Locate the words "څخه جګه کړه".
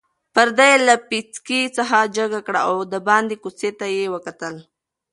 1.77-2.59